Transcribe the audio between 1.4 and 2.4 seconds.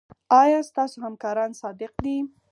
صادق دي؟